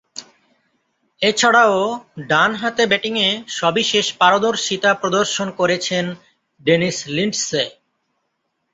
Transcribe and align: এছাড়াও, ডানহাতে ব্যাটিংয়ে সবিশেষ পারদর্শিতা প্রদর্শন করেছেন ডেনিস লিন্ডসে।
এছাড়াও, 1.21 1.77
ডানহাতে 2.29 2.83
ব্যাটিংয়ে 2.87 3.29
সবিশেষ 3.57 4.07
পারদর্শিতা 4.19 4.91
প্রদর্শন 4.93 5.47
করেছেন 5.51 6.05
ডেনিস 6.65 6.97
লিন্ডসে। 7.07 7.63